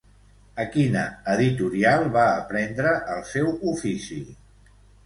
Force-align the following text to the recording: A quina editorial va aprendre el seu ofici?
A 0.63 0.63
quina 0.75 1.03
editorial 1.33 2.09
va 2.17 2.25
aprendre 2.41 2.99
el 3.19 3.25
seu 3.37 3.55
ofici? 3.75 4.23